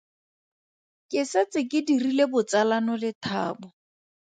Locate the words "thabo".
3.25-3.67